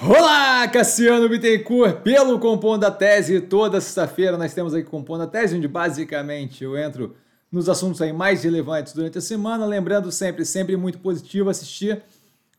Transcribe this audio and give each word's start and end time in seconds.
Olá, 0.00 0.68
Cassiano 0.68 1.28
Bittencourt, 1.28 2.02
pelo 2.02 2.38
Compondo 2.38 2.84
a 2.84 2.90
Tese. 2.90 3.40
Toda 3.40 3.80
sexta-feira 3.80 4.38
nós 4.38 4.54
temos 4.54 4.72
aqui 4.72 4.88
Compondo 4.88 5.22
a 5.22 5.26
Tese, 5.26 5.56
onde 5.56 5.66
basicamente 5.66 6.62
eu 6.62 6.78
entro 6.78 7.16
nos 7.50 7.68
assuntos 7.68 8.00
aí 8.00 8.12
mais 8.12 8.44
relevantes 8.44 8.92
durante 8.92 9.18
a 9.18 9.20
semana. 9.20 9.66
Lembrando 9.66 10.12
sempre, 10.12 10.44
sempre 10.44 10.76
muito 10.76 11.00
positivo 11.00 11.50
assistir 11.50 12.00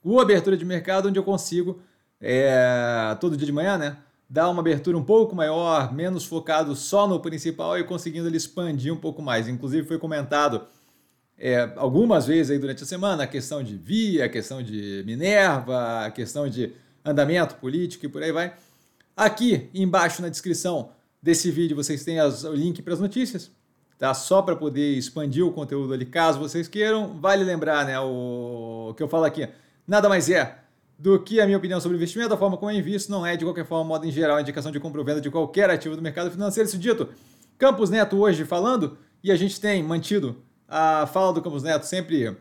o 0.04 0.20
Abertura 0.20 0.58
de 0.58 0.66
Mercado, 0.66 1.08
onde 1.08 1.18
eu 1.18 1.24
consigo, 1.24 1.82
é, 2.20 3.16
todo 3.22 3.38
dia 3.38 3.46
de 3.46 3.54
manhã, 3.54 3.78
né? 3.78 3.96
Dar 4.30 4.50
uma 4.50 4.60
abertura 4.60 4.98
um 4.98 5.04
pouco 5.04 5.34
maior, 5.34 5.94
menos 5.94 6.26
focado 6.26 6.76
só 6.76 7.08
no 7.08 7.22
principal 7.22 7.80
e 7.80 7.86
conseguindo 7.86 8.28
ele 8.28 8.36
expandir 8.36 8.94
um 8.94 8.98
pouco 8.98 9.22
mais. 9.22 9.48
Inclusive 9.48 9.88
foi 9.88 9.98
comentado 9.98 10.64
é, 11.38 11.72
algumas 11.78 12.28
vezes 12.28 12.52
aí 12.52 12.60
durante 12.60 12.84
a 12.84 12.86
semana 12.86 13.24
a 13.24 13.28
questão 13.28 13.64
de 13.64 13.78
Via, 13.78 14.26
a 14.26 14.30
questão 14.30 14.62
de 14.62 15.04
Minerva, 15.06 16.06
a 16.06 16.12
questão 16.12 16.50
de 16.50 16.74
andamento 17.10 17.56
político 17.56 18.06
e 18.06 18.10
por 18.10 18.22
aí 18.24 18.32
vai. 18.32 18.54
Aqui 19.16 19.70
embaixo 19.74 20.22
na 20.22 20.30
descrição 20.30 20.92
desse 21.22 21.52
vídeo 21.52 21.76
vocês 21.76 22.04
têm 22.04 22.20
as, 22.20 22.44
o 22.44 22.54
link 22.54 22.82
para 22.82 22.94
as 22.94 23.00
notícias, 23.00 23.52
tá? 23.98 24.14
Só 24.14 24.42
para 24.42 24.56
poder 24.56 24.94
expandir 24.94 25.46
o 25.46 25.52
conteúdo 25.52 25.94
ali, 25.94 26.06
caso 26.06 26.40
vocês 26.40 26.68
queiram. 26.68 27.20
Vale 27.20 27.44
lembrar, 27.44 27.86
né, 27.86 28.00
o, 28.00 28.90
o 28.90 28.94
que 28.94 29.04
eu 29.04 29.10
falo 29.10 29.26
aqui, 29.26 29.48
nada 29.88 30.08
mais 30.08 30.30
é 30.30 30.60
do 30.98 31.18
que 31.18 31.40
a 31.40 31.46
minha 31.46 31.58
opinião 31.58 31.80
sobre 31.80 31.96
investimento, 31.96 32.34
a 32.34 32.38
forma 32.38 32.58
como 32.58 32.72
eu 32.72 32.78
invisto, 32.78 33.10
não 33.10 33.26
é 33.26 33.38
de 33.38 33.46
qualquer 33.46 33.66
forma, 33.66 33.86
modo 33.86 34.06
em 34.06 34.12
geral, 34.12 34.40
indicação 34.40 34.72
de 34.72 34.80
compra 34.82 35.00
ou 35.00 35.06
venda 35.06 35.22
de 35.22 35.32
qualquer 35.32 35.70
ativo 35.70 35.96
do 35.96 36.02
mercado 36.02 36.30
financeiro. 36.30 36.68
Isso 36.68 36.78
dito, 36.78 37.08
Campos 37.58 37.90
Neto 37.90 38.18
hoje 38.18 38.44
falando, 38.44 38.98
e 39.24 39.32
a 39.32 39.36
gente 39.36 39.60
tem 39.60 39.82
mantido 39.82 40.44
a 40.68 41.08
fala 41.08 41.34
do 41.34 41.42
Campos 41.42 41.64
Neto 41.64 41.86
sempre 41.86 42.38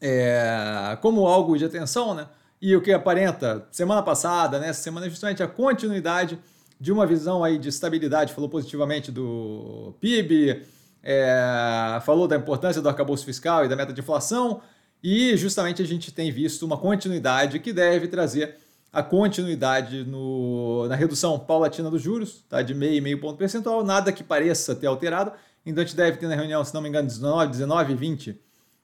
é, 0.00 0.98
como 1.00 1.26
algo 1.26 1.56
de 1.56 1.64
atenção, 1.64 2.14
né? 2.14 2.26
E 2.66 2.74
o 2.74 2.80
que 2.80 2.92
aparenta 2.92 3.64
semana 3.70 4.02
passada, 4.02 4.58
nessa 4.58 4.80
né, 4.80 4.82
semana, 4.82 5.06
é 5.06 5.08
justamente 5.08 5.40
a 5.40 5.46
continuidade 5.46 6.36
de 6.80 6.90
uma 6.90 7.06
visão 7.06 7.44
aí 7.44 7.58
de 7.58 7.68
estabilidade, 7.68 8.32
falou 8.32 8.50
positivamente 8.50 9.12
do 9.12 9.94
PIB, 10.00 10.64
é, 11.00 12.00
falou 12.04 12.26
da 12.26 12.34
importância 12.34 12.82
do 12.82 12.88
arcabouço 12.88 13.24
fiscal 13.24 13.64
e 13.64 13.68
da 13.68 13.76
meta 13.76 13.92
de 13.92 14.00
inflação, 14.00 14.60
e 15.00 15.36
justamente 15.36 15.80
a 15.80 15.86
gente 15.86 16.10
tem 16.10 16.32
visto 16.32 16.66
uma 16.66 16.76
continuidade 16.76 17.60
que 17.60 17.72
deve 17.72 18.08
trazer 18.08 18.56
a 18.92 19.00
continuidade 19.00 20.02
no, 20.02 20.88
na 20.88 20.96
redução 20.96 21.38
paulatina 21.38 21.88
dos 21.88 22.02
juros, 22.02 22.44
tá, 22.48 22.62
de 22.62 22.74
meio 22.74 22.94
e 22.94 23.00
meio 23.00 23.20
ponto 23.20 23.38
percentual, 23.38 23.84
nada 23.84 24.10
que 24.10 24.24
pareça 24.24 24.74
ter 24.74 24.88
alterado, 24.88 25.30
então 25.64 25.84
a 25.84 25.86
gente 25.86 25.94
deve 25.94 26.16
ter 26.16 26.26
na 26.26 26.34
reunião, 26.34 26.64
se 26.64 26.74
não 26.74 26.82
me 26.82 26.88
engano, 26.88 27.06
19, 27.06 27.52
19 27.52 27.92
e 27.92 27.94
20 27.96 28.40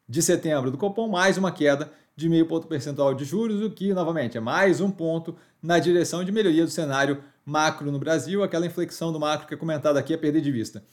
de 0.08 0.22
setembro 0.22 0.70
do 0.70 0.78
Copom, 0.78 1.08
mais 1.08 1.36
uma 1.36 1.50
queda 1.50 1.90
de 2.14 2.28
meio 2.28 2.46
ponto 2.46 2.66
percentual 2.66 3.14
de 3.14 3.24
juros, 3.24 3.62
o 3.62 3.70
que, 3.70 3.92
novamente, 3.92 4.36
é 4.36 4.40
mais 4.40 4.80
um 4.80 4.90
ponto 4.90 5.34
na 5.62 5.78
direção 5.78 6.24
de 6.24 6.32
melhoria 6.32 6.64
do 6.64 6.70
cenário 6.70 7.22
macro 7.44 7.90
no 7.90 7.98
Brasil, 7.98 8.42
aquela 8.42 8.66
inflexão 8.66 9.12
do 9.12 9.18
macro 9.18 9.46
que 9.46 9.54
é 9.54 9.56
comentada 9.56 9.98
aqui 9.98 10.14
a 10.14 10.18
perder 10.18 10.40
de 10.40 10.52
vista. 10.52 10.84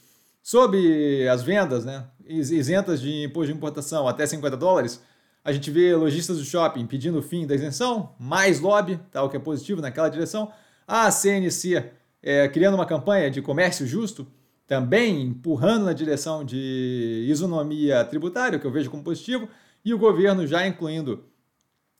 Sobre 0.42 1.28
as 1.28 1.42
vendas, 1.42 1.84
né, 1.84 2.06
isentas 2.26 3.00
de 3.00 3.24
imposto 3.24 3.52
de 3.52 3.56
importação 3.56 4.08
até 4.08 4.26
50 4.26 4.56
dólares, 4.56 5.02
a 5.44 5.52
gente 5.52 5.70
vê 5.70 5.94
lojistas 5.94 6.38
do 6.38 6.44
shopping 6.44 6.86
pedindo 6.86 7.18
o 7.18 7.22
fim 7.22 7.46
da 7.46 7.54
isenção, 7.54 8.14
mais 8.18 8.60
lobby, 8.60 8.98
tá, 9.10 9.22
o 9.22 9.28
que 9.28 9.36
é 9.36 9.40
positivo 9.40 9.80
naquela 9.80 10.08
direção. 10.08 10.50
A 10.86 11.10
CNC 11.10 11.90
é, 12.22 12.48
criando 12.48 12.74
uma 12.74 12.86
campanha 12.86 13.30
de 13.30 13.40
comércio 13.40 13.86
justo, 13.86 14.26
também 14.66 15.22
empurrando 15.22 15.84
na 15.84 15.92
direção 15.92 16.44
de 16.44 17.26
isonomia 17.28 18.04
tributária, 18.04 18.58
que 18.58 18.66
eu 18.66 18.70
vejo 18.70 18.90
como 18.90 19.02
positivo 19.02 19.48
e 19.84 19.94
o 19.94 19.98
governo 19.98 20.46
já 20.46 20.66
incluindo 20.66 21.24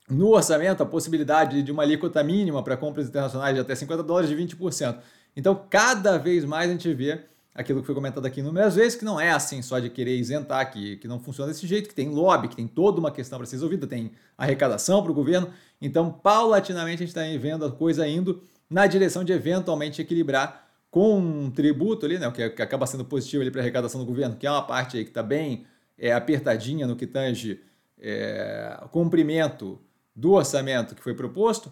no 0.09 0.29
orçamento 0.29 0.83
a 0.83 0.85
possibilidade 0.85 1.63
de 1.63 1.71
uma 1.71 1.83
alíquota 1.83 2.23
mínima 2.23 2.61
para 2.61 2.75
compras 2.75 3.07
internacionais 3.07 3.55
de 3.55 3.61
até 3.61 3.73
50 3.73 4.03
dólares 4.03 4.29
de 4.29 4.35
20%. 4.35 4.97
Então, 5.35 5.65
cada 5.69 6.17
vez 6.17 6.43
mais 6.43 6.69
a 6.69 6.73
gente 6.73 6.93
vê 6.93 7.21
aquilo 7.53 7.81
que 7.81 7.85
foi 7.85 7.95
comentado 7.95 8.25
aqui 8.25 8.39
inúmeras 8.39 8.75
vezes, 8.75 8.95
que 8.95 9.05
não 9.05 9.19
é 9.19 9.31
assim 9.31 9.61
só 9.61 9.79
de 9.79 9.89
querer 9.89 10.17
isentar, 10.17 10.71
que, 10.71 10.97
que 10.97 11.07
não 11.07 11.19
funciona 11.19 11.51
desse 11.51 11.67
jeito, 11.67 11.89
que 11.89 11.95
tem 11.95 12.09
lobby, 12.09 12.47
que 12.47 12.55
tem 12.55 12.67
toda 12.67 12.99
uma 12.99 13.11
questão 13.11 13.37
para 13.37 13.45
ser 13.45 13.55
resolvida, 13.55 13.87
tem 13.87 14.11
arrecadação 14.37 15.01
para 15.01 15.11
o 15.11 15.15
governo. 15.15 15.49
Então, 15.81 16.11
paulatinamente, 16.11 17.03
a 17.03 17.05
gente 17.05 17.17
está 17.17 17.21
vendo 17.39 17.65
a 17.65 17.71
coisa 17.71 18.07
indo 18.07 18.41
na 18.69 18.87
direção 18.87 19.23
de 19.23 19.33
eventualmente 19.33 20.01
equilibrar 20.01 20.67
com 20.89 21.17
um 21.17 21.49
tributo 21.49 22.05
ali, 22.05 22.17
né, 22.19 22.29
que, 22.31 22.49
que 22.49 22.61
acaba 22.61 22.85
sendo 22.85 23.05
positivo 23.05 23.49
para 23.49 23.61
a 23.61 23.63
arrecadação 23.63 23.99
do 23.99 24.05
governo, 24.05 24.35
que 24.35 24.45
é 24.45 24.51
uma 24.51 24.61
parte 24.61 24.97
aí 24.97 25.03
que 25.03 25.09
está 25.09 25.23
bem 25.23 25.65
é, 25.97 26.11
apertadinha 26.11 26.85
no 26.85 26.95
que 26.95 27.07
tange 27.07 27.61
é, 28.01 28.77
cumprimento 28.91 29.79
do 30.15 30.31
orçamento 30.31 30.95
que 30.95 31.01
foi 31.01 31.13
proposto, 31.13 31.71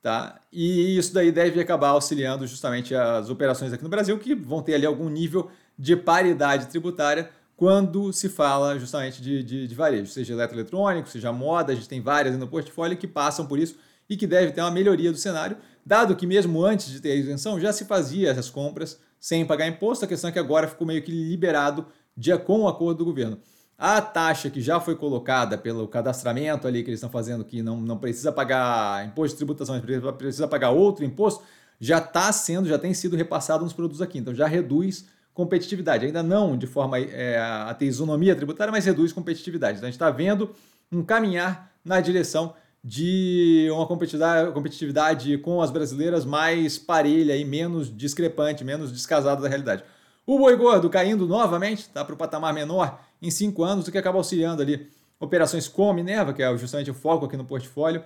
tá? 0.00 0.40
E 0.52 0.96
isso 0.96 1.12
daí 1.12 1.30
deve 1.30 1.60
acabar 1.60 1.88
auxiliando 1.88 2.46
justamente 2.46 2.94
as 2.94 3.28
operações 3.28 3.72
aqui 3.72 3.84
no 3.84 3.90
Brasil, 3.90 4.18
que 4.18 4.34
vão 4.34 4.62
ter 4.62 4.74
ali 4.74 4.86
algum 4.86 5.08
nível 5.08 5.50
de 5.78 5.94
paridade 5.94 6.66
tributária 6.66 7.30
quando 7.56 8.12
se 8.12 8.28
fala 8.28 8.78
justamente 8.78 9.22
de, 9.22 9.42
de, 9.42 9.66
de 9.66 9.74
varejo, 9.74 10.10
seja 10.10 10.34
eletroeletrônico, 10.34 11.08
seja 11.08 11.32
moda, 11.32 11.72
a 11.72 11.74
gente 11.74 11.88
tem 11.88 12.00
várias 12.00 12.36
no 12.36 12.46
portfólio 12.46 12.96
que 12.96 13.06
passam 13.06 13.46
por 13.46 13.58
isso 13.58 13.76
e 14.08 14.16
que 14.16 14.26
deve 14.26 14.52
ter 14.52 14.60
uma 14.60 14.70
melhoria 14.70 15.10
do 15.10 15.18
cenário, 15.18 15.56
dado 15.84 16.14
que 16.14 16.26
mesmo 16.26 16.62
antes 16.62 16.90
de 16.90 17.00
ter 17.00 17.12
a 17.12 17.14
isenção 17.14 17.58
já 17.58 17.72
se 17.72 17.86
fazia 17.86 18.30
essas 18.30 18.50
compras 18.50 19.00
sem 19.18 19.44
pagar 19.44 19.66
imposto, 19.66 20.04
a 20.04 20.08
questão 20.08 20.28
é 20.28 20.32
que 20.32 20.38
agora 20.38 20.68
ficou 20.68 20.86
meio 20.86 21.02
que 21.02 21.10
liberado 21.10 21.86
de, 22.16 22.36
com 22.38 22.60
o 22.60 22.68
acordo 22.68 22.98
do 22.98 23.04
governo. 23.06 23.38
A 23.78 24.00
taxa 24.00 24.48
que 24.48 24.60
já 24.60 24.80
foi 24.80 24.96
colocada 24.96 25.58
pelo 25.58 25.86
cadastramento 25.86 26.66
ali 26.66 26.82
que 26.82 26.88
eles 26.88 26.98
estão 26.98 27.10
fazendo, 27.10 27.44
que 27.44 27.62
não, 27.62 27.78
não 27.78 27.98
precisa 27.98 28.32
pagar 28.32 29.06
imposto 29.06 29.34
de 29.34 29.38
tributação, 29.38 29.78
precisa 30.16 30.48
pagar 30.48 30.70
outro 30.70 31.04
imposto, 31.04 31.44
já 31.78 31.98
está 31.98 32.32
sendo, 32.32 32.68
já 32.68 32.78
tem 32.78 32.94
sido 32.94 33.16
repassado 33.16 33.64
nos 33.64 33.74
produtos 33.74 34.00
aqui. 34.00 34.18
Então 34.18 34.34
já 34.34 34.46
reduz 34.46 35.06
competitividade. 35.34 36.06
Ainda 36.06 36.22
não 36.22 36.56
de 36.56 36.66
forma 36.66 36.98
é, 36.98 37.38
a 37.38 37.74
ter 37.74 37.84
isonomia 37.84 38.34
tributária, 38.34 38.72
mas 38.72 38.86
reduz 38.86 39.12
competitividade. 39.12 39.76
Então 39.76 39.86
a 39.86 39.90
gente 39.90 39.96
está 39.96 40.10
vendo 40.10 40.50
um 40.90 41.02
caminhar 41.02 41.70
na 41.84 42.00
direção 42.00 42.54
de 42.82 43.68
uma 43.72 43.86
competitividade, 43.86 44.52
competitividade 44.52 45.38
com 45.38 45.60
as 45.60 45.70
brasileiras 45.70 46.24
mais 46.24 46.78
parelha 46.78 47.36
e 47.36 47.44
menos 47.44 47.94
discrepante, 47.94 48.64
menos 48.64 48.92
descasada 48.92 49.42
da 49.42 49.48
realidade. 49.48 49.82
O 50.26 50.38
boi 50.38 50.56
gordo 50.56 50.90
caindo 50.90 51.26
novamente, 51.26 51.88
tá 51.88 52.04
para 52.04 52.14
o 52.14 52.18
patamar 52.18 52.52
menor 52.52 53.00
em 53.22 53.30
cinco 53.30 53.62
anos, 53.62 53.86
o 53.86 53.92
que 53.92 53.98
acaba 53.98 54.18
auxiliando 54.18 54.60
ali 54.60 54.90
operações 55.20 55.68
como 55.68 55.94
Minerva, 55.94 56.32
que 56.32 56.42
é 56.42 56.58
justamente 56.58 56.90
o 56.90 56.94
foco 56.94 57.26
aqui 57.26 57.36
no 57.36 57.44
portfólio, 57.44 58.02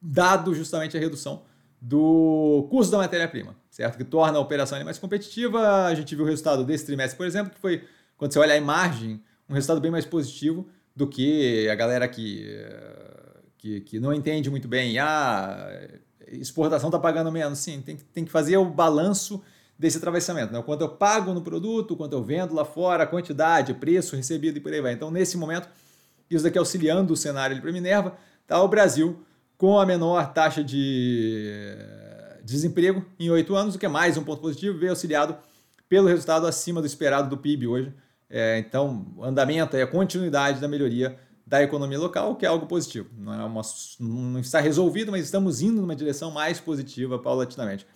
dado 0.00 0.54
justamente 0.54 0.96
a 0.96 1.00
redução 1.00 1.42
do 1.80 2.66
custo 2.70 2.92
da 2.92 2.98
matéria-prima, 2.98 3.56
certo? 3.68 3.96
Que 3.96 4.04
torna 4.04 4.38
a 4.38 4.40
operação 4.40 4.82
mais 4.84 4.98
competitiva. 4.98 5.86
A 5.86 5.94
gente 5.94 6.14
viu 6.14 6.24
o 6.24 6.28
resultado 6.28 6.64
desse 6.64 6.86
trimestre, 6.86 7.16
por 7.16 7.26
exemplo, 7.26 7.52
que 7.52 7.60
foi, 7.60 7.84
quando 8.16 8.32
você 8.32 8.38
olha 8.38 8.56
a 8.56 8.60
margem, 8.60 9.20
um 9.48 9.54
resultado 9.54 9.80
bem 9.80 9.90
mais 9.90 10.04
positivo 10.04 10.68
do 10.94 11.06
que 11.06 11.68
a 11.68 11.74
galera 11.74 12.08
que, 12.08 12.46
que, 13.56 13.80
que 13.80 14.00
não 14.00 14.12
entende 14.12 14.50
muito 14.50 14.66
bem. 14.66 14.98
Ah, 14.98 15.68
exportação 16.26 16.88
está 16.88 16.98
pagando 16.98 17.30
menos. 17.30 17.58
Sim, 17.58 17.80
tem, 17.80 17.96
tem 17.96 18.24
que 18.24 18.30
fazer 18.30 18.56
o 18.56 18.64
balanço 18.64 19.42
desse 19.78 19.98
atravessamento, 19.98 20.52
né? 20.52 20.58
o 20.58 20.62
quanto 20.62 20.80
eu 20.80 20.88
pago 20.88 21.32
no 21.32 21.40
produto, 21.40 21.92
o 21.92 21.96
quanto 21.96 22.12
eu 22.12 22.22
vendo 22.22 22.52
lá 22.54 22.64
fora, 22.64 23.04
a 23.04 23.06
quantidade, 23.06 23.72
preço 23.74 24.16
recebido 24.16 24.58
e 24.58 24.60
por 24.60 24.72
aí 24.72 24.80
vai. 24.80 24.92
Então, 24.92 25.10
nesse 25.10 25.36
momento, 25.36 25.68
isso 26.28 26.42
daqui 26.42 26.58
auxiliando 26.58 27.12
o 27.12 27.16
cenário 27.16 27.60
para 27.60 27.70
Minerva, 27.70 28.16
está 28.42 28.60
o 28.60 28.66
Brasil 28.66 29.22
com 29.56 29.78
a 29.78 29.86
menor 29.86 30.32
taxa 30.32 30.64
de 30.64 31.76
desemprego 32.42 33.04
em 33.20 33.30
oito 33.30 33.54
anos, 33.54 33.74
o 33.74 33.78
que 33.78 33.86
é 33.86 33.88
mais 33.88 34.16
um 34.16 34.24
ponto 34.24 34.40
positivo, 34.40 34.78
veio 34.78 34.92
auxiliado 34.92 35.36
pelo 35.88 36.08
resultado 36.08 36.46
acima 36.46 36.80
do 36.80 36.86
esperado 36.86 37.28
do 37.28 37.36
PIB 37.36 37.66
hoje. 37.66 37.92
É, 38.28 38.58
então, 38.58 39.06
andamento 39.22 39.76
é 39.76 39.82
a 39.82 39.86
continuidade 39.86 40.60
da 40.60 40.68
melhoria 40.68 41.18
da 41.46 41.62
economia 41.62 41.98
local, 41.98 42.36
que 42.36 42.44
é 42.44 42.48
algo 42.48 42.66
positivo. 42.66 43.08
Não, 43.16 43.32
é 43.32 43.44
uma, 43.44 43.62
não 43.98 44.40
está 44.40 44.60
resolvido, 44.60 45.10
mas 45.10 45.24
estamos 45.24 45.62
indo 45.62 45.80
numa 45.80 45.96
direção 45.96 46.30
mais 46.30 46.60
positiva 46.60 47.18
paulatinamente. 47.18 47.86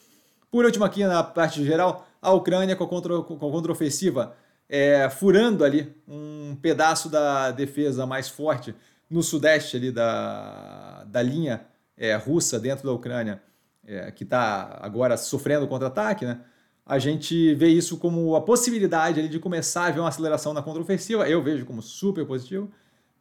Por 0.52 0.66
último, 0.66 0.84
aqui 0.84 1.02
na 1.02 1.22
parte 1.24 1.64
geral, 1.64 2.06
a 2.20 2.30
Ucrânia 2.30 2.76
com 2.76 2.84
a, 2.84 2.86
contra, 2.88 3.22
contraofensiva 3.22 4.36
é, 4.68 5.08
furando 5.08 5.64
ali 5.64 5.96
um 6.06 6.54
pedaço 6.60 7.08
da 7.08 7.50
defesa 7.50 8.04
mais 8.04 8.28
forte 8.28 8.74
no 9.08 9.22
sudeste 9.22 9.78
ali 9.78 9.90
da, 9.90 11.04
da 11.04 11.22
linha 11.22 11.62
é, 11.96 12.14
russa 12.16 12.60
dentro 12.60 12.84
da 12.84 12.92
Ucrânia, 12.92 13.42
é, 13.86 14.10
que 14.10 14.24
está 14.24 14.78
agora 14.82 15.16
sofrendo 15.16 15.66
contra-ataque, 15.66 16.26
né? 16.26 16.40
a 16.84 16.98
gente 16.98 17.54
vê 17.54 17.68
isso 17.68 17.96
como 17.96 18.36
a 18.36 18.42
possibilidade 18.42 19.20
ali 19.20 19.30
de 19.30 19.38
começar 19.38 19.86
a 19.86 19.90
ver 19.90 20.00
uma 20.00 20.10
aceleração 20.10 20.52
na 20.52 20.60
contraofensiva. 20.60 21.26
Eu 21.26 21.42
vejo 21.42 21.64
como 21.64 21.80
super 21.80 22.26
positivo, 22.26 22.70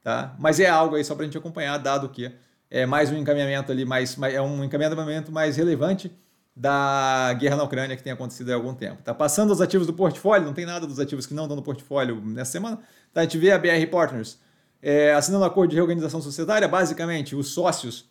tá? 0.03 0.35
mas 0.37 0.59
é 0.59 0.67
algo 0.67 0.95
aí 0.95 1.03
só 1.05 1.15
para 1.15 1.23
a 1.23 1.25
gente 1.27 1.37
acompanhar, 1.37 1.77
dado 1.77 2.09
que 2.09 2.29
é 2.69 2.85
mais 2.85 3.09
um 3.09 3.15
encaminhamento 3.15 3.71
ali, 3.71 3.85
mais, 3.85 4.17
é 4.21 4.41
um 4.41 4.65
encaminhamento 4.65 5.31
mais 5.31 5.55
relevante 5.55 6.11
da 6.55 7.33
guerra 7.39 7.55
na 7.55 7.63
Ucrânia 7.63 7.95
que 7.95 8.03
tem 8.03 8.11
acontecido 8.11 8.51
há 8.51 8.55
algum 8.55 8.73
tempo. 8.73 9.01
Tá 9.03 9.13
passando 9.13 9.51
os 9.51 9.61
ativos 9.61 9.87
do 9.87 9.93
portfólio, 9.93 10.45
não 10.45 10.53
tem 10.53 10.65
nada 10.65 10.85
dos 10.85 10.99
ativos 10.99 11.25
que 11.25 11.33
não 11.33 11.43
estão 11.43 11.55
no 11.55 11.63
portfólio 11.63 12.21
nessa 12.21 12.51
semana. 12.51 12.79
Tá, 13.13 13.21
a 13.21 13.23
gente 13.23 13.37
vê 13.37 13.51
a 13.51 13.57
BR 13.57 13.87
Partners 13.89 14.37
é, 14.81 15.13
assinando 15.13 15.43
um 15.43 15.47
acordo 15.47 15.69
de 15.69 15.75
reorganização 15.75 16.21
societária, 16.21 16.67
basicamente 16.67 17.35
os 17.35 17.49
sócios 17.49 18.09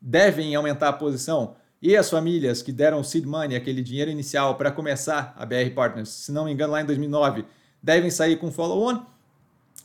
devem 0.00 0.54
aumentar 0.54 0.88
a 0.88 0.92
posição 0.92 1.54
e 1.80 1.96
as 1.96 2.08
famílias 2.08 2.62
que 2.62 2.70
deram 2.70 3.00
o 3.00 3.04
seed 3.04 3.24
money, 3.24 3.56
aquele 3.56 3.82
dinheiro 3.82 4.10
inicial 4.10 4.54
para 4.56 4.70
começar 4.70 5.34
a 5.36 5.44
BR 5.44 5.70
Partners, 5.74 6.10
se 6.10 6.30
não 6.30 6.44
me 6.44 6.52
engano 6.52 6.72
lá 6.72 6.82
em 6.82 6.84
2009, 6.84 7.44
devem 7.82 8.10
sair 8.10 8.36
com 8.36 8.52
follow-on. 8.52 9.04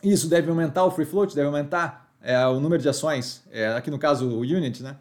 Isso 0.04 0.28
deve 0.28 0.48
aumentar 0.50 0.86
o 0.86 0.92
free 0.92 1.06
float, 1.06 1.34
deve 1.34 1.48
aumentar 1.48 2.12
é, 2.22 2.38
o 2.46 2.60
número 2.60 2.82
de 2.82 2.88
ações, 2.88 3.44
é, 3.50 3.70
aqui 3.70 3.90
no 3.90 3.98
caso 3.98 4.28
o 4.28 4.42
unit, 4.42 4.84
né? 4.84 4.98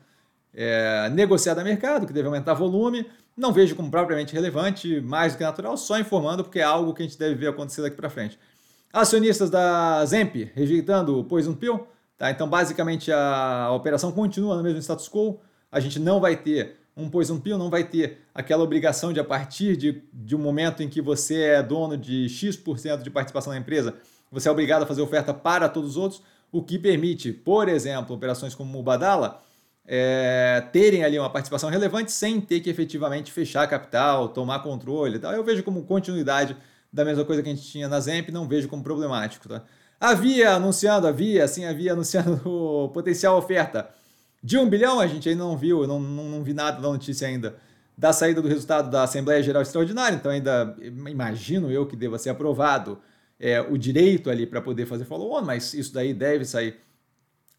É, 0.59 1.11
negociada 1.11 1.61
a 1.61 1.65
mercado, 1.65 2.07
que 2.07 2.13
deve 2.15 2.27
aumentar 2.27 2.55
volume. 2.55 3.07
Não 3.37 3.53
vejo 3.53 3.77
como 3.77 3.91
propriamente 3.91 4.33
relevante, 4.33 5.03
mais 5.03 5.35
do 5.35 5.39
que 5.39 5.45
natural, 5.45 5.77
só 5.77 5.99
informando 5.99 6.43
porque 6.43 6.59
é 6.59 6.63
algo 6.63 6.95
que 6.95 7.03
a 7.03 7.07
gente 7.07 7.19
deve 7.19 7.35
ver 7.35 7.49
acontecer 7.49 7.83
daqui 7.83 7.95
para 7.95 8.09
frente. 8.09 8.39
Acionistas 8.91 9.51
da 9.51 10.03
Zemp 10.07 10.35
rejeitando 10.55 11.19
o 11.19 11.25
Poison 11.25 11.53
Pill, 11.53 11.87
tá? 12.17 12.31
Então 12.31 12.49
basicamente 12.49 13.13
a, 13.13 13.71
operação 13.73 14.11
continua 14.11 14.57
no 14.57 14.63
mesmo 14.63 14.79
status 14.81 15.07
quo. 15.07 15.39
A 15.71 15.79
gente 15.81 15.99
não 15.99 16.19
vai 16.19 16.35
ter 16.35 16.77
um 16.97 17.11
Poison 17.11 17.39
Pill, 17.39 17.59
não 17.59 17.69
vai 17.69 17.85
ter 17.85 18.21
aquela 18.35 18.65
obrigação 18.65 19.13
de 19.13 19.21
a 19.21 19.25
partir 19.25 19.77
de, 19.77 20.03
de 20.11 20.35
um 20.35 20.39
momento 20.39 20.83
em 20.83 20.89
que 20.89 21.03
você 21.03 21.43
é 21.43 21.63
dono 21.63 21.95
de 21.95 22.27
X% 22.31 23.03
de 23.03 23.11
participação 23.11 23.53
na 23.53 23.59
empresa, 23.59 23.95
você 24.31 24.49
é 24.49 24.51
obrigado 24.51 24.85
a 24.85 24.87
fazer 24.87 25.03
oferta 25.03 25.35
para 25.35 25.69
todos 25.69 25.91
os 25.91 25.97
outros, 25.99 26.23
o 26.51 26.63
que 26.63 26.79
permite, 26.79 27.33
por 27.33 27.69
exemplo, 27.69 28.17
operações 28.17 28.55
como 28.55 28.79
o 28.79 28.83
Badala, 28.83 29.43
é, 29.87 30.65
terem 30.73 31.05
ali 31.05 31.19
uma 31.19 31.31
participação 31.31 31.71
relevante 31.71 32.11
sem 32.11 32.41
ter 32.41 32.61
que 32.61 32.69
efetivamente 32.69 33.31
fechar 33.31 33.67
capital, 33.69 34.29
tomar 34.29 34.61
controle 34.61 35.17
e 35.17 35.19
tal. 35.19 35.33
Eu 35.33 35.45
vejo 35.45 35.63
como 35.63 35.85
continuidade 35.85 36.57
da 36.93 37.05
mesma 37.05 37.25
coisa 37.25 37.43
que 37.43 37.49
a 37.49 37.55
gente 37.55 37.67
tinha 37.67 37.89
na 37.89 38.01
Zemp, 38.01 38.31
não 38.31 38.49
vejo 38.49 38.69
como 38.69 38.83
problemático. 38.83 39.49
Tá? 39.49 39.63
Havia 40.01 40.53
anunciando, 40.53 41.07
havia, 41.07 41.45
assim, 41.45 41.65
havia 41.65 41.93
anunciando 41.93 42.41
o 42.49 42.89
potencial 42.89 43.37
oferta 43.39 43.89
de 44.43 44.59
um 44.59 44.69
bilhão, 44.69 45.01
a 45.01 45.07
gente 45.07 45.29
ainda 45.29 45.43
não 45.43 45.57
viu, 45.57 45.87
não, 45.87 45.99
não, 45.99 46.25
não 46.25 46.43
vi 46.43 46.55
nada 46.55 46.81
da 46.81 46.89
notícia 46.89 47.27
ainda 47.27 47.57
da 47.97 48.13
saída 48.13 48.43
do 48.43 48.49
resultado 48.49 48.91
da 48.91 49.05
Assembleia 49.05 49.43
Geral 49.43 49.63
Extraordinária, 49.63 50.17
então 50.17 50.31
ainda 50.31 50.77
imagino 51.09 51.71
eu 51.71 51.87
que 51.87 51.97
deva 51.97 52.19
ser 52.19 52.29
aprovado 52.29 53.01
é, 53.41 53.61
o 53.61 53.79
direito 53.79 54.29
ali 54.29 54.47
para 54.47 54.61
poder 54.61 54.85
fazer 54.85 55.05
follow-on, 55.05 55.43
mas 55.43 55.73
isso 55.73 55.93
daí 55.95 56.13
deve 56.13 56.45
sair 56.45 56.79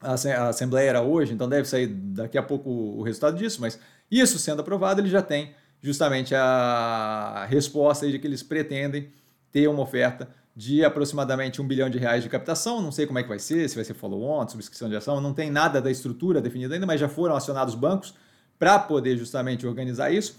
a 0.01 0.49
Assembleia 0.49 0.89
era 0.89 1.01
hoje, 1.01 1.33
então 1.33 1.49
deve 1.49 1.67
sair 1.67 1.87
daqui 1.87 2.37
a 2.37 2.43
pouco 2.43 2.69
o 2.69 3.01
resultado 3.01 3.37
disso, 3.37 3.59
mas 3.61 3.79
isso 4.09 4.37
sendo 4.37 4.61
aprovado, 4.61 5.01
ele 5.01 5.09
já 5.09 5.21
tem 5.21 5.53
justamente 5.81 6.35
a 6.35 7.45
resposta 7.49 8.09
de 8.09 8.19
que 8.19 8.27
eles 8.27 8.43
pretendem 8.43 9.11
ter 9.51 9.67
uma 9.67 9.81
oferta 9.81 10.29
de 10.55 10.83
aproximadamente 10.83 11.61
um 11.61 11.67
bilhão 11.67 11.89
de 11.89 11.99
reais 11.99 12.23
de 12.23 12.29
captação. 12.29 12.81
Não 12.81 12.91
sei 12.91 13.05
como 13.05 13.19
é 13.19 13.23
que 13.23 13.29
vai 13.29 13.37
ser, 13.37 13.69
se 13.69 13.75
vai 13.75 13.85
ser 13.85 13.93
follow-on, 13.93 14.47
subscrição 14.47 14.89
de 14.89 14.95
ação, 14.95 15.21
não 15.21 15.33
tem 15.33 15.51
nada 15.51 15.79
da 15.79 15.91
estrutura 15.91 16.41
definida 16.41 16.73
ainda, 16.73 16.85
mas 16.87 16.99
já 16.99 17.07
foram 17.07 17.35
acionados 17.35 17.75
bancos 17.75 18.15
para 18.57 18.79
poder 18.79 19.15
justamente 19.17 19.67
organizar 19.67 20.11
isso. 20.11 20.35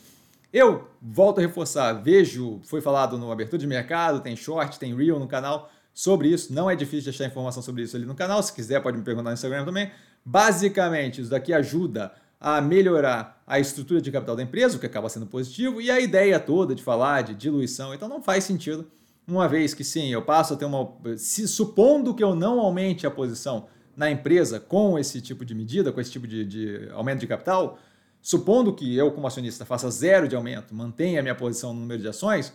Eu 0.53 0.89
volto 1.01 1.39
a 1.39 1.43
reforçar, 1.43 1.93
vejo, 1.93 2.59
foi 2.65 2.81
falado 2.81 3.17
no 3.17 3.31
abertura 3.31 3.61
de 3.61 3.67
mercado, 3.67 4.21
tem 4.21 4.35
short, 4.35 4.79
tem 4.79 4.97
reel 4.97 5.21
no 5.21 5.29
canal 5.29 5.71
sobre 5.99 6.29
isso. 6.29 6.55
Não 6.55 6.71
é 6.71 6.77
difícil 6.77 7.11
de 7.11 7.11
achar 7.11 7.27
informação 7.27 7.61
sobre 7.61 7.83
isso 7.83 7.97
ali 7.97 8.06
no 8.06 8.15
canal. 8.15 8.41
Se 8.41 8.53
quiser, 8.53 8.81
pode 8.81 8.97
me 8.97 9.03
perguntar 9.03 9.31
no 9.31 9.35
Instagram 9.35 9.65
também. 9.65 9.91
Basicamente, 10.25 11.21
isso 11.21 11.29
daqui 11.29 11.53
ajuda 11.53 12.12
a 12.41 12.61
melhorar 12.61 13.43
a 13.45 13.59
estrutura 13.59 14.00
de 14.00 14.12
capital 14.12 14.37
da 14.37 14.45
empresa, 14.45 14.77
o 14.77 14.81
que 14.81 14.87
acaba 14.87 15.09
sendo 15.09 15.27
positivo, 15.27 15.81
e 15.81 15.91
a 15.91 15.99
ideia 15.99 16.39
toda 16.39 16.73
de 16.73 16.85
falar 16.85 17.23
de 17.23 17.35
diluição, 17.35 17.93
então 17.93 18.09
não 18.09 18.23
faz 18.23 18.45
sentido, 18.45 18.87
uma 19.27 19.49
vez 19.49 19.75
que 19.75 19.83
sim, 19.83 20.09
eu 20.12 20.23
passo 20.23 20.55
a 20.55 20.56
ter 20.56 20.67
uma. 20.67 20.89
Se, 21.17 21.49
supondo 21.49 22.15
que 22.15 22.23
eu 22.23 22.33
não 22.33 22.61
aumente 22.61 23.05
a 23.05 23.11
posição 23.11 23.67
na 23.97 24.09
empresa 24.09 24.61
com 24.61 24.97
esse 24.97 25.21
tipo 25.21 25.45
de 25.45 25.53
medida, 25.53 25.91
com 25.91 26.00
esse 26.00 26.12
tipo 26.12 26.29
de, 26.29 26.45
de 26.45 26.89
aumento 26.93 27.19
de 27.19 27.27
capital, 27.27 27.77
supondo 28.23 28.73
que 28.73 28.97
eu, 28.97 29.11
como 29.11 29.27
acionista, 29.27 29.65
faça 29.65 29.91
zero 29.91 30.29
de 30.29 30.37
aumento, 30.37 30.73
mantenha 30.73 31.19
a 31.19 31.23
minha 31.25 31.35
posição 31.35 31.75
no 31.75 31.81
número 31.81 32.00
de 32.00 32.06
ações, 32.06 32.53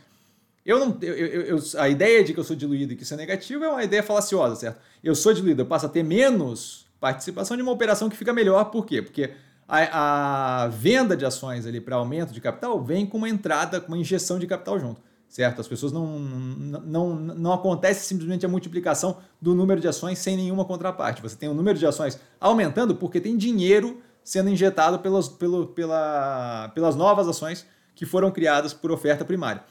eu 0.65 0.80
não, 0.80 0.98
eu, 1.01 1.42
eu, 1.42 1.60
a 1.77 1.89
ideia 1.89 2.24
de 2.24 2.33
que 2.33 2.39
eu 2.39 2.44
sou 2.44 2.56
diluído 2.56 2.94
e 2.94 2.95
que 2.95 3.04
isso 3.04 3.13
é 3.13 3.18
negativo 3.18 3.63
é 3.63 3.69
uma 3.69 3.83
ideia 3.83 4.01
falaciosa, 4.01 4.56
certo? 4.56 4.80
Eu 5.04 5.13
sou 5.13 5.33
diluído, 5.33 5.62
eu 5.62 5.65
passo 5.65 5.86
a 5.86 5.89
ter 5.89 6.04
menos 6.04 6.86
participação 7.00 7.57
de 7.57 7.63
uma 7.63 7.71
operação 7.71 8.10
que 8.10 8.15
fica 8.15 8.31
melhor, 8.31 8.65
por 8.65 8.86
quê? 8.86 9.01
Porque 9.01 9.31
a, 9.68 10.63
a 10.63 10.68
venda 10.69 11.18
de 11.18 11.25
ações 11.25 11.65
ali 11.65 11.81
para 11.81 11.98
aumento 11.98 12.31
de 12.31 12.39
capital 12.39 12.81
vem 12.81 13.06
com 13.06 13.18
uma 13.18 13.27
entrada, 13.27 13.81
com 13.81 13.89
uma 13.89 13.98
injeção 13.98 14.39
de 14.39 14.48
capital 14.48 14.80
junto, 14.80 15.01
certo? 15.27 15.60
As 15.60 15.68
pessoas 15.68 15.92
não, 15.92 16.18
não, 16.18 16.81
não, 16.81 17.16
não 17.16 17.54
acontece 17.54 18.06
simplesmente 18.06 18.45
a 18.45 18.50
multiplicação 18.50 19.18
do 19.42 19.54
número 19.54 19.81
de 19.81 19.88
ações 19.89 20.18
sem 20.18 20.38
nenhuma 20.38 20.63
contraparte. 20.63 21.21
Você 21.21 21.36
tem 21.36 21.50
o 21.50 21.54
número 21.54 21.77
de 21.77 21.86
ações 21.86 22.18
aumentando 22.39 22.95
porque 22.95 23.19
tem 23.19 23.36
dinheiro 23.36 24.01
sendo 24.24 24.50
injetado 24.50 25.00
pelas, 25.00 25.27
pelo, 25.27 25.68
pela, 25.68 26.71
pelas 26.74 26.95
novas 26.95 27.27
ações 27.27 27.66
que 27.94 28.06
foram 28.06 28.31
criadas 28.31 28.74
por 28.74 28.92
oferta 28.92 29.25
primária. 29.25 29.62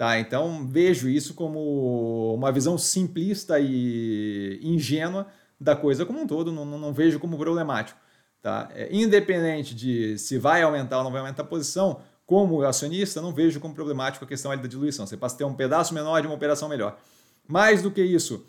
Tá? 0.00 0.18
Então 0.18 0.66
vejo 0.66 1.10
isso 1.10 1.34
como 1.34 2.32
uma 2.34 2.50
visão 2.50 2.78
simplista 2.78 3.60
e 3.60 4.58
ingênua 4.62 5.26
da 5.60 5.76
coisa 5.76 6.06
como 6.06 6.22
um 6.22 6.26
todo, 6.26 6.50
não, 6.50 6.64
não 6.64 6.90
vejo 6.90 7.20
como 7.20 7.36
problemático. 7.36 8.00
Tá? 8.40 8.70
É, 8.74 8.88
independente 8.90 9.74
de 9.74 10.16
se 10.16 10.38
vai 10.38 10.62
aumentar 10.62 10.96
ou 10.96 11.04
não 11.04 11.10
vai 11.10 11.20
aumentar 11.20 11.42
a 11.42 11.44
posição, 11.44 12.00
como 12.24 12.62
acionista, 12.62 13.20
não 13.20 13.30
vejo 13.30 13.60
como 13.60 13.74
problemático 13.74 14.24
a 14.24 14.28
questão 14.28 14.56
da 14.56 14.66
diluição. 14.66 15.06
Você 15.06 15.18
passa 15.18 15.34
a 15.34 15.38
ter 15.38 15.44
um 15.44 15.52
pedaço 15.52 15.92
menor 15.92 16.22
de 16.22 16.26
uma 16.26 16.34
operação 16.34 16.66
melhor. 16.66 16.96
Mais 17.46 17.82
do 17.82 17.90
que 17.90 18.02
isso, 18.02 18.46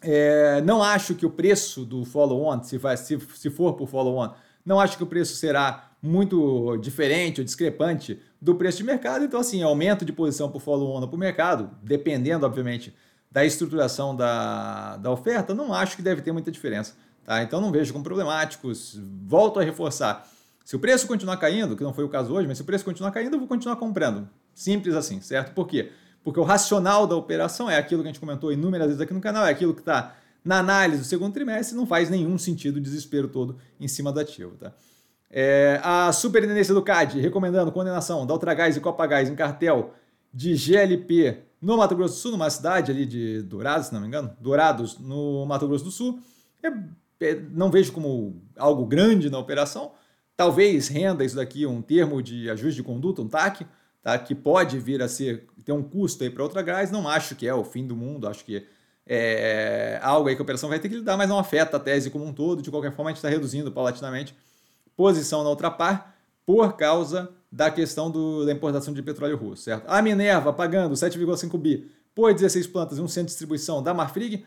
é, 0.00 0.60
não 0.62 0.82
acho 0.82 1.14
que 1.14 1.24
o 1.24 1.30
preço 1.30 1.84
do 1.84 2.04
follow-on, 2.04 2.60
se, 2.64 2.80
se, 2.96 3.20
se 3.36 3.50
for 3.50 3.74
por 3.74 3.86
follow-on, 3.86 4.34
não 4.64 4.80
acho 4.80 4.96
que 4.96 5.02
o 5.02 5.06
preço 5.06 5.36
será 5.36 5.90
muito 6.02 6.76
diferente 6.78 7.40
ou 7.40 7.44
discrepante 7.44 8.20
do 8.40 8.54
preço 8.54 8.78
de 8.78 8.84
mercado. 8.84 9.24
Então, 9.24 9.40
assim, 9.40 9.62
aumento 9.62 10.04
de 10.04 10.12
posição 10.12 10.50
por 10.50 10.60
follow-on 10.60 11.00
ou 11.00 11.08
por 11.08 11.18
mercado, 11.18 11.70
dependendo, 11.82 12.44
obviamente, 12.44 12.94
da 13.30 13.44
estruturação 13.44 14.14
da, 14.14 14.96
da 14.96 15.10
oferta, 15.10 15.54
não 15.54 15.72
acho 15.72 15.96
que 15.96 16.02
deve 16.02 16.20
ter 16.20 16.32
muita 16.32 16.50
diferença. 16.50 16.94
Tá? 17.24 17.42
Então, 17.42 17.60
não 17.60 17.70
vejo 17.70 17.92
como 17.92 18.04
problemáticos. 18.04 19.00
Volto 19.24 19.60
a 19.60 19.62
reforçar. 19.62 20.28
Se 20.64 20.76
o 20.76 20.78
preço 20.78 21.06
continuar 21.06 21.36
caindo, 21.36 21.76
que 21.76 21.82
não 21.82 21.92
foi 21.92 22.04
o 22.04 22.08
caso 22.08 22.32
hoje, 22.32 22.48
mas 22.48 22.58
se 22.58 22.62
o 22.62 22.66
preço 22.66 22.84
continuar 22.84 23.10
caindo, 23.12 23.34
eu 23.34 23.38
vou 23.38 23.48
continuar 23.48 23.76
comprando. 23.76 24.28
Simples 24.54 24.94
assim, 24.94 25.20
certo? 25.20 25.54
Por 25.54 25.66
quê? 25.66 25.92
Porque 26.22 26.38
o 26.38 26.44
racional 26.44 27.06
da 27.06 27.16
operação 27.16 27.68
é 27.70 27.76
aquilo 27.76 28.02
que 28.02 28.08
a 28.08 28.12
gente 28.12 28.20
comentou 28.20 28.52
inúmeras 28.52 28.88
vezes 28.88 29.00
aqui 29.00 29.12
no 29.12 29.20
canal, 29.20 29.44
é 29.44 29.50
aquilo 29.50 29.74
que 29.74 29.80
está 29.80 30.14
na 30.44 30.58
análise 30.58 31.02
do 31.02 31.06
segundo 31.06 31.32
trimestre, 31.32 31.76
não 31.76 31.86
faz 31.86 32.10
nenhum 32.10 32.36
sentido 32.36 32.76
o 32.76 32.80
desespero 32.80 33.28
todo 33.28 33.56
em 33.78 33.86
cima 33.86 34.12
do 34.12 34.20
ativo. 34.20 34.56
Tá? 34.56 34.72
É, 35.30 35.80
a 35.82 36.12
superintendência 36.12 36.74
do 36.74 36.82
CAD 36.82 37.20
recomendando 37.20 37.72
condenação 37.72 38.26
da 38.26 38.34
Ultragás 38.34 38.76
e 38.76 38.80
Copagás 38.80 39.30
em 39.30 39.34
cartel 39.34 39.94
de 40.32 40.54
GLP 40.54 41.38
no 41.60 41.76
Mato 41.76 41.94
Grosso 41.94 42.14
do 42.14 42.20
Sul, 42.20 42.32
numa 42.32 42.50
cidade 42.50 42.90
ali 42.90 43.06
de 43.06 43.42
Dourados, 43.42 43.86
se 43.86 43.94
não 43.94 44.00
me 44.00 44.08
engano, 44.08 44.36
Dourados, 44.40 44.98
no 44.98 45.46
Mato 45.46 45.68
Grosso 45.68 45.84
do 45.84 45.90
Sul. 45.90 46.20
É, 46.62 46.68
é, 47.24 47.40
não 47.50 47.70
vejo 47.70 47.92
como 47.92 48.42
algo 48.56 48.84
grande 48.84 49.30
na 49.30 49.38
operação. 49.38 49.92
Talvez 50.36 50.88
renda 50.88 51.24
isso 51.24 51.36
daqui 51.36 51.64
um 51.64 51.80
termo 51.80 52.20
de 52.20 52.50
ajuste 52.50 52.76
de 52.76 52.82
conduta, 52.82 53.22
um 53.22 53.28
TAC, 53.28 53.64
tá? 54.02 54.18
que 54.18 54.34
pode 54.34 54.78
vir 54.78 55.00
a 55.00 55.08
ser 55.08 55.46
ter 55.64 55.72
um 55.72 55.82
custo 55.82 56.24
aí 56.24 56.30
para 56.30 56.42
outra 56.42 56.62
gás. 56.62 56.90
Não 56.90 57.08
acho 57.08 57.36
que 57.36 57.46
é 57.46 57.54
o 57.54 57.64
fim 57.64 57.86
do 57.86 57.94
mundo, 57.94 58.26
acho 58.26 58.44
que 58.44 58.66
é 59.06 59.98
algo 60.02 60.28
aí 60.28 60.34
que 60.34 60.40
a 60.40 60.44
operação 60.44 60.68
vai 60.68 60.78
ter 60.78 60.88
que 60.88 60.96
lidar, 60.96 61.16
mas 61.16 61.28
não 61.28 61.38
afeta 61.38 61.76
a 61.76 61.80
tese 61.80 62.10
como 62.10 62.24
um 62.24 62.32
todo. 62.32 62.62
De 62.62 62.70
qualquer 62.70 62.92
forma, 62.92 63.10
a 63.10 63.12
gente 63.12 63.18
está 63.18 63.28
reduzindo 63.28 63.70
paulatinamente 63.72 64.34
posição 64.96 65.42
na 65.42 65.48
outra 65.48 65.70
par 65.70 66.14
por 66.44 66.76
causa 66.76 67.30
da 67.50 67.70
questão 67.70 68.10
do, 68.10 68.46
da 68.46 68.52
importação 68.52 68.94
de 68.94 69.02
petróleo 69.02 69.36
russo, 69.36 69.64
certo? 69.64 69.84
A 69.86 70.00
Minerva 70.00 70.52
pagando 70.52 70.94
7,5 70.94 71.58
bi 71.58 71.90
por 72.14 72.32
16 72.32 72.66
plantas 72.66 72.98
e 72.98 73.00
um 73.00 73.08
centro 73.08 73.26
de 73.26 73.32
distribuição 73.32 73.82
da 73.82 73.92
Marfrig. 73.92 74.44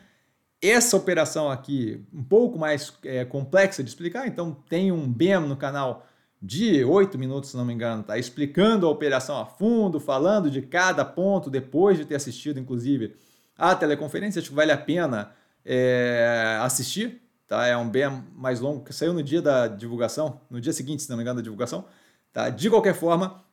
Essa 0.62 0.98
operação 0.98 1.52
aqui, 1.52 2.04
um 2.14 2.24
pouco 2.24 2.58
mais 2.58 2.94
é, 3.04 3.24
complexa 3.26 3.84
de 3.84 3.90
explicar, 3.90 4.28
então 4.28 4.56
tem 4.68 4.92
um 4.92 5.08
BEM 5.08 5.42
no 5.42 5.56
canal 5.56 6.08
de 6.42 6.84
8 6.84 7.18
minutos, 7.18 7.52
se 7.52 7.58
não 7.58 7.66
me 7.66 7.74
engano, 7.74 8.04
tá? 8.04 8.18
explicando 8.18 8.88
a 8.88 8.90
operação 8.90 9.40
a 9.40 9.46
fundo, 9.46 10.00
falando 10.00 10.50
de 10.50 10.62
cada 10.62 11.06
ponto, 11.06 11.50
depois 11.50 11.98
de 11.98 12.06
ter 12.06 12.16
assistido, 12.16 12.60
inclusive, 12.60 13.16
a 13.58 13.76
teleconferência. 13.76 14.40
Acho 14.40 14.50
que 14.50 14.56
vale 14.56 14.72
a 14.72 14.78
pena 14.78 15.32
é, 15.64 16.60
assistir, 16.62 17.22
tá? 17.48 17.66
É 17.66 17.76
um 17.76 17.90
bem 17.90 18.24
mais 18.34 18.60
longo, 18.60 18.84
que 18.84 18.94
saiu 18.94 19.14
no 19.14 19.24
dia 19.24 19.42
da 19.42 19.68
divulgação, 19.68 20.42
no 20.50 20.62
dia 20.62 20.74
seguinte, 20.74 21.04
se 21.04 21.10
não 21.10 21.18
me 21.18 21.24
engano, 21.24 21.38
da 21.38 21.44
divulgação. 21.44 21.86
Tá? 22.32 22.50
De 22.50 22.70
qualquer 22.70 22.94
forma, 22.94 23.44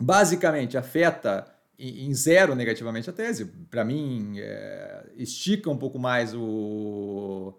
basicamente 0.00 0.76
afeta 0.76 1.46
em 1.78 2.12
zero 2.12 2.54
negativamente 2.56 3.08
a 3.08 3.12
tese. 3.12 3.44
Para 3.70 3.84
mim, 3.84 4.34
é, 4.38 5.06
estica 5.16 5.70
um 5.70 5.76
pouco 5.76 5.98
mais 5.98 6.34
o, 6.34 7.54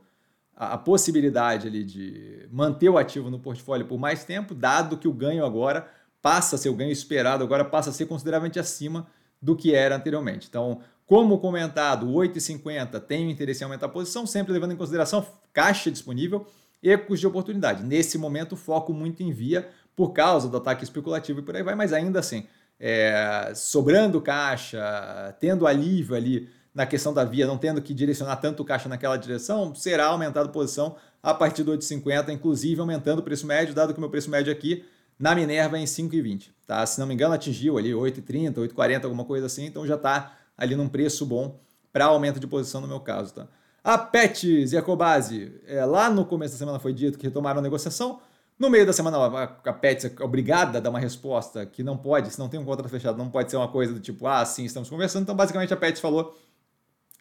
a, 0.55 0.73
a, 0.73 0.77
possibilidade 0.77 1.67
ali 1.67 1.85
de 1.85 2.47
manter 2.51 2.89
o 2.89 2.97
ativo 2.97 3.29
no 3.29 3.39
portfólio 3.39 3.87
por 3.87 3.97
mais 3.97 4.25
tempo, 4.25 4.53
dado 4.53 4.97
que 4.97 5.07
o 5.07 5.13
ganho 5.13 5.45
agora 5.45 5.87
passa 6.21 6.57
a 6.57 6.59
ser 6.59 6.67
o 6.67 6.75
ganho 6.75 6.91
esperado, 6.91 7.45
agora 7.45 7.63
passa 7.63 7.91
a 7.91 7.93
ser 7.93 8.07
consideravelmente 8.07 8.59
acima 8.59 9.07
do 9.41 9.55
que 9.55 9.73
era 9.73 9.95
anteriormente. 9.95 10.47
Então, 10.49 10.81
como 11.09 11.39
comentado, 11.39 12.05
8,50 12.05 12.99
tenho 12.99 13.31
interesse 13.31 13.63
em 13.63 13.65
aumentar 13.65 13.87
a 13.87 13.89
posição, 13.89 14.27
sempre 14.27 14.53
levando 14.53 14.73
em 14.73 14.75
consideração 14.75 15.25
caixa 15.51 15.89
disponível. 15.89 16.45
ecos 16.83 17.19
de 17.19 17.25
oportunidade. 17.25 17.83
Nesse 17.83 18.15
momento, 18.15 18.55
foco 18.55 18.93
muito 18.93 19.23
em 19.23 19.31
via 19.31 19.67
por 19.95 20.13
causa 20.13 20.47
do 20.47 20.57
ataque 20.57 20.83
especulativo 20.83 21.39
e 21.39 21.41
por 21.41 21.55
aí 21.55 21.63
vai, 21.63 21.73
mas 21.73 21.93
ainda 21.93 22.19
assim, 22.19 22.45
é, 22.79 23.51
sobrando 23.55 24.21
caixa, 24.21 25.35
tendo 25.39 25.65
alívio 25.65 26.15
ali 26.15 26.47
na 26.75 26.85
questão 26.85 27.11
da 27.11 27.25
via, 27.25 27.47
não 27.47 27.57
tendo 27.57 27.81
que 27.81 27.91
direcionar 27.91 28.35
tanto 28.35 28.63
caixa 28.63 28.87
naquela 28.87 29.17
direção, 29.17 29.73
será 29.73 30.05
aumentado 30.05 30.49
posição 30.49 30.95
a 31.23 31.33
partir 31.33 31.63
do 31.63 31.71
8,50, 31.71 32.29
inclusive 32.29 32.79
aumentando 32.79 33.17
o 33.17 33.23
preço 33.23 33.47
médio, 33.47 33.73
dado 33.73 33.93
que 33.93 33.97
o 33.97 34.01
meu 34.01 34.11
preço 34.11 34.29
médio 34.29 34.53
aqui 34.53 34.85
na 35.17 35.33
Minerva 35.33 35.79
é 35.79 35.81
em 35.81 35.85
5,20. 35.85 36.51
Tá? 36.67 36.85
Se 36.85 36.99
não 36.99 37.07
me 37.07 37.15
engano, 37.15 37.33
atingiu 37.33 37.79
ali 37.79 37.93
8,30, 37.93 38.53
8,40, 38.57 39.05
alguma 39.05 39.25
coisa 39.25 39.47
assim, 39.47 39.65
então 39.65 39.87
já 39.87 39.95
está 39.95 40.38
ali 40.59 40.75
num 40.75 40.87
preço 40.87 41.25
bom 41.25 41.59
para 41.91 42.05
aumento 42.05 42.39
de 42.39 42.45
posição 42.45 42.81
no 42.81 42.87
meu 42.87 42.99
caso. 42.99 43.33
Tá? 43.33 43.47
A 43.83 43.97
Pets 43.97 44.73
e 44.73 44.77
a 44.77 44.81
Cobase, 44.81 45.59
é, 45.65 45.83
lá 45.85 46.09
no 46.09 46.25
começo 46.25 46.53
da 46.53 46.59
semana 46.59 46.79
foi 46.79 46.93
dito 46.93 47.17
que 47.17 47.25
retomaram 47.25 47.59
a 47.59 47.61
negociação. 47.63 48.21
No 48.57 48.69
meio 48.69 48.85
da 48.85 48.91
semana, 48.91 49.17
a 49.63 49.73
Pets 49.73 50.05
é 50.05 50.23
obrigada 50.23 50.77
a 50.77 50.81
dar 50.81 50.89
uma 50.89 50.99
resposta 50.99 51.65
que 51.65 51.81
não 51.81 51.97
pode, 51.97 52.29
se 52.29 52.37
não 52.37 52.49
tem 52.49 52.59
um 52.59 52.65
contrato 52.65 52.89
fechado, 52.89 53.17
não 53.17 53.29
pode 53.29 53.49
ser 53.49 53.55
uma 53.55 53.69
coisa 53.69 53.93
do 53.93 53.99
tipo, 54.01 54.27
ah, 54.27 54.45
sim, 54.45 54.65
estamos 54.65 54.89
conversando. 54.89 55.23
Então, 55.23 55.35
basicamente, 55.35 55.73
a 55.73 55.77
Pets 55.77 56.01
falou 56.01 56.37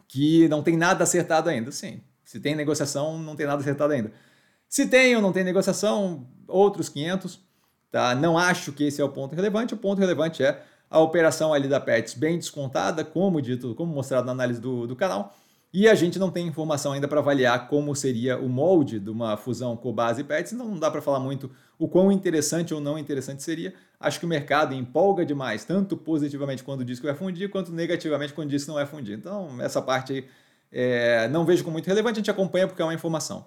que 0.08 0.48
não 0.48 0.62
tem 0.62 0.76
nada 0.76 1.04
acertado 1.04 1.48
ainda. 1.48 1.70
Sim, 1.70 2.02
se 2.24 2.40
tem 2.40 2.56
negociação, 2.56 3.18
não 3.18 3.36
tem 3.36 3.46
nada 3.46 3.60
acertado 3.60 3.92
ainda. 3.92 4.12
Se 4.68 4.86
tem 4.86 5.14
ou 5.14 5.22
não 5.22 5.32
tem 5.32 5.44
negociação, 5.44 6.26
outros 6.46 6.88
500. 6.88 7.40
Tá? 7.90 8.14
Não 8.14 8.36
acho 8.36 8.72
que 8.72 8.84
esse 8.84 9.00
é 9.00 9.04
o 9.04 9.08
ponto 9.08 9.34
relevante. 9.34 9.74
O 9.74 9.76
ponto 9.76 9.98
relevante 9.98 10.42
é 10.42 10.62
a 10.90 10.98
operação 11.00 11.52
ali 11.52 11.68
da 11.68 11.80
Pets 11.80 12.14
bem 12.14 12.38
descontada, 12.38 13.04
como 13.04 13.40
dito, 13.40 13.74
como 13.74 13.92
mostrado 13.92 14.26
na 14.26 14.32
análise 14.32 14.60
do, 14.60 14.86
do 14.86 14.96
canal. 14.96 15.34
E 15.72 15.86
a 15.86 15.94
gente 15.94 16.18
não 16.18 16.30
tem 16.30 16.46
informação 16.46 16.92
ainda 16.92 17.06
para 17.06 17.20
avaliar 17.20 17.68
como 17.68 17.94
seria 17.94 18.38
o 18.38 18.48
molde 18.48 18.98
de 18.98 19.10
uma 19.10 19.36
fusão 19.36 19.76
Cobase 19.76 20.22
e 20.22 20.24
Pets, 20.24 20.52
então 20.52 20.66
não 20.66 20.78
dá 20.78 20.90
para 20.90 21.02
falar 21.02 21.20
muito 21.20 21.50
o 21.78 21.86
quão 21.86 22.10
interessante 22.10 22.72
ou 22.72 22.80
não 22.80 22.98
interessante 22.98 23.42
seria. 23.42 23.74
Acho 24.00 24.18
que 24.18 24.24
o 24.24 24.28
mercado 24.28 24.74
empolga 24.74 25.26
demais, 25.26 25.64
tanto 25.64 25.94
positivamente 25.94 26.64
quando 26.64 26.84
diz 26.84 26.98
que 26.98 27.06
vai 27.06 27.14
fundir, 27.14 27.50
quanto 27.50 27.70
negativamente 27.70 28.32
quando 28.32 28.48
diz 28.48 28.62
que 28.62 28.68
não 28.68 28.76
vai 28.76 28.86
fundir. 28.86 29.18
Então, 29.18 29.60
essa 29.60 29.82
parte 29.82 30.12
aí 30.14 30.24
é, 30.72 31.28
não 31.28 31.44
vejo 31.44 31.62
como 31.62 31.74
muito 31.74 31.86
relevante, 31.86 32.18
a 32.18 32.20
gente 32.20 32.30
acompanha 32.30 32.66
porque 32.66 32.80
é 32.80 32.84
uma 32.84 32.94
informação. 32.94 33.46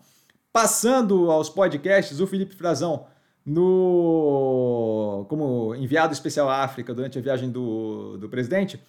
Passando 0.53 1.31
aos 1.31 1.49
podcasts, 1.49 2.19
o 2.19 2.27
Felipe 2.27 2.55
Frazão, 2.55 3.07
no, 3.45 5.25
como 5.29 5.75
enviado 5.75 6.13
especial 6.13 6.49
à 6.49 6.63
África 6.63 6.93
durante 6.93 7.17
a 7.17 7.21
viagem 7.21 7.49
do, 7.49 8.17
do 8.17 8.29
presidente, 8.29 8.81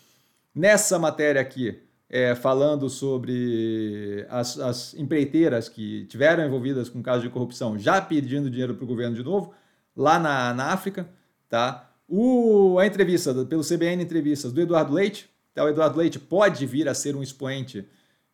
nessa 0.55 0.99
matéria 0.99 1.41
aqui, 1.41 1.81
é, 2.09 2.35
falando 2.35 2.91
sobre 2.91 4.27
as, 4.29 4.59
as, 4.59 4.95
empreiteiras 4.95 5.69
que 5.69 6.05
tiveram 6.07 6.45
envolvidas 6.45 6.91
com 6.91 7.03
casos 7.03 7.23
de 7.23 7.31
corrupção 7.31 7.79
já 7.79 8.01
pedindo 8.03 8.51
dinheiro 8.51 8.75
para 8.75 8.85
o 8.85 8.87
governo 8.87 9.17
de 9.17 9.23
novo, 9.23 9.55
lá 9.97 10.19
na, 10.19 10.53
na 10.53 10.67
África. 10.67 11.09
Tá? 11.49 11.91
O, 12.07 12.79
a 12.79 12.87
entrevista, 12.87 13.33
pelo 13.47 13.63
CBN 13.65 14.03
Entrevistas, 14.03 14.53
do 14.53 14.61
Eduardo 14.61 14.93
Leite. 14.93 15.31
Tá? 15.55 15.65
O 15.65 15.69
Eduardo 15.69 15.99
Leite 15.99 16.19
pode 16.19 16.67
vir 16.67 16.87
a 16.87 16.95
ser 16.95 17.17
um 17.17 17.23
expoente 17.23 17.89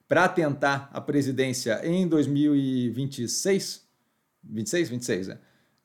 para 0.08 0.26
tentar 0.26 0.90
a 0.92 1.00
presidência 1.00 1.80
em 1.84 2.08
2026. 2.08 3.86
26? 4.42 4.88
26, 4.88 5.28
né? 5.28 5.38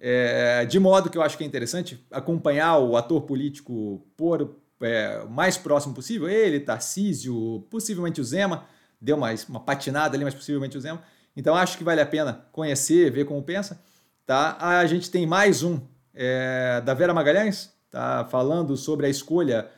É, 0.06 0.66
de 0.66 0.78
modo 0.82 1.10
que 1.10 1.18
eu 1.18 1.22
acho 1.22 1.38
que 1.38 1.46
é 1.46 1.48
interessante 1.48 2.06
acompanhar 2.12 2.78
o 2.78 2.98
ator 2.98 3.22
político 3.22 4.06
por 4.18 4.54
é, 4.82 5.24
mais 5.30 5.56
próximo 5.56 5.96
possível, 5.96 6.28
ele, 6.28 6.60
Tarcísio, 6.60 7.66
possivelmente 7.70 8.20
o 8.20 8.24
Zema, 8.24 8.66
deu 9.00 9.16
uma, 9.16 9.30
uma 9.48 9.62
patinada 9.62 10.18
ali, 10.18 10.26
mas 10.26 10.34
possivelmente 10.36 10.78
o 10.78 10.82
Zema. 10.82 11.02
Então 11.38 11.56
acho 11.56 11.78
que 11.78 11.86
vale 11.86 12.02
a 12.02 12.06
pena 12.06 12.46
conhecer, 12.52 13.10
ver 13.12 13.24
como 13.24 13.42
pensa. 13.42 13.82
Tá? 14.26 14.58
A 14.60 14.86
gente 14.86 15.10
tem 15.10 15.26
mais 15.26 15.64
um 15.64 15.80
é, 16.14 16.82
da 16.82 16.94
Vera 16.94 17.14
Magalhães, 17.14 17.72
tá? 17.90 18.26
falando 18.26 18.76
sobre 18.76 19.06
a 19.06 19.10
escolha 19.10 19.70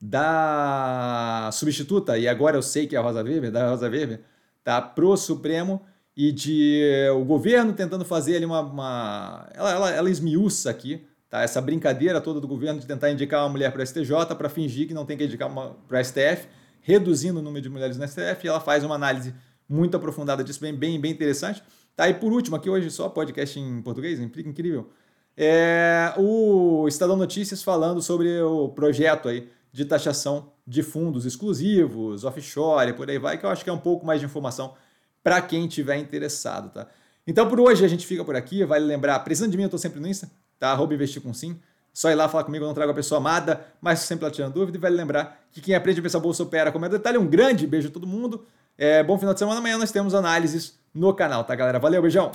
da 0.00 1.50
substituta, 1.52 2.16
e 2.16 2.26
agora 2.26 2.56
eu 2.56 2.62
sei 2.62 2.86
que 2.86 2.96
é 2.96 2.98
a 2.98 3.02
Rosa 3.02 3.22
Weber, 3.22 3.52
da 3.52 3.68
Rosa 3.68 3.90
Weber, 3.90 4.22
tá? 4.62 4.80
pro 4.80 5.14
Supremo 5.14 5.82
e 6.16 6.30
de 6.32 6.82
o 7.14 7.24
governo 7.24 7.72
tentando 7.72 8.04
fazer 8.04 8.36
ali 8.36 8.44
uma. 8.44 8.60
uma 8.60 9.48
ela, 9.54 9.70
ela, 9.72 9.90
ela 9.90 10.10
esmiuça 10.10 10.70
aqui 10.70 11.04
Tá? 11.34 11.42
Essa 11.42 11.60
brincadeira 11.60 12.20
toda 12.20 12.40
do 12.40 12.46
governo 12.46 12.78
de 12.78 12.86
tentar 12.86 13.10
indicar 13.10 13.42
uma 13.42 13.48
mulher 13.48 13.72
para 13.72 13.82
o 13.82 13.84
STJ 13.84 14.36
para 14.38 14.48
fingir 14.48 14.86
que 14.86 14.94
não 14.94 15.04
tem 15.04 15.18
que 15.18 15.24
indicar 15.24 15.50
uma 15.50 15.70
para 15.88 16.00
o 16.00 16.04
STF, 16.04 16.46
reduzindo 16.80 17.40
o 17.40 17.42
número 17.42 17.60
de 17.60 17.68
mulheres 17.68 17.96
no 17.96 18.06
STF, 18.06 18.44
e 18.44 18.46
ela 18.46 18.60
faz 18.60 18.84
uma 18.84 18.94
análise 18.94 19.34
muito 19.68 19.96
aprofundada 19.96 20.44
disso, 20.44 20.60
bem, 20.60 20.72
bem, 20.72 21.00
bem 21.00 21.10
interessante. 21.10 21.60
Tá? 21.96 22.08
E 22.08 22.14
por 22.14 22.32
último, 22.32 22.54
aqui 22.54 22.70
hoje 22.70 22.88
só 22.88 23.08
podcast 23.08 23.58
em 23.58 23.82
português, 23.82 24.20
incrível. 24.20 24.90
É 25.36 26.14
o 26.16 26.86
Estadão 26.86 27.16
Notícias 27.16 27.64
falando 27.64 28.00
sobre 28.00 28.40
o 28.40 28.68
projeto 28.68 29.28
aí 29.28 29.48
de 29.72 29.84
taxação 29.84 30.52
de 30.64 30.84
fundos 30.84 31.26
exclusivos, 31.26 32.22
offshore, 32.22 32.92
por 32.92 33.10
aí 33.10 33.18
vai, 33.18 33.38
que 33.38 33.44
eu 33.44 33.50
acho 33.50 33.64
que 33.64 33.70
é 33.70 33.72
um 33.72 33.78
pouco 33.78 34.06
mais 34.06 34.20
de 34.20 34.26
informação 34.26 34.74
para 35.24 35.42
quem 35.42 35.66
tiver 35.66 35.96
interessado, 35.96 36.70
tá? 36.70 36.86
Então 37.26 37.48
por 37.48 37.58
hoje 37.58 37.84
a 37.84 37.88
gente 37.88 38.06
fica 38.06 38.24
por 38.24 38.36
aqui, 38.36 38.62
vale 38.64 38.84
lembrar, 38.84 39.18
precisando 39.20 39.50
de 39.50 39.56
mim, 39.56 39.64
eu 39.64 39.68
estou 39.68 39.80
sempre 39.80 39.98
no 39.98 40.06
Insta, 40.06 40.30
tá? 40.60 40.70
Arroba 40.70 40.94
investir 40.94 41.20
com 41.20 41.34
sim. 41.34 41.58
Só 41.92 42.10
ir 42.10 42.16
lá 42.16 42.28
falar 42.28 42.42
comigo, 42.42 42.64
eu 42.64 42.66
não 42.66 42.74
trago 42.74 42.90
a 42.90 42.94
pessoa 42.94 43.18
amada, 43.18 43.64
mas 43.80 44.00
sempre 44.00 44.24
ela 44.24 44.34
tirando 44.34 44.52
dúvida. 44.52 44.76
E 44.76 44.80
vale 44.80 44.96
lembrar 44.96 45.40
que 45.52 45.60
quem 45.60 45.76
aprende 45.76 46.00
a 46.00 46.02
pensar 46.02 46.18
bolsa 46.18 46.42
opera 46.42 46.72
com 46.72 46.78
o 46.78 46.88
detalhe. 46.88 47.16
Um 47.16 47.26
grande 47.26 47.68
beijo 47.68 47.86
a 47.86 47.90
todo 47.90 48.04
mundo. 48.04 48.44
É, 48.76 49.00
bom 49.04 49.16
final 49.16 49.32
de 49.32 49.38
semana. 49.38 49.60
Amanhã 49.60 49.78
nós 49.78 49.92
temos 49.92 50.12
análises 50.12 50.76
no 50.92 51.14
canal, 51.14 51.44
tá, 51.44 51.54
galera? 51.54 51.78
Valeu, 51.78 52.02
beijão! 52.02 52.32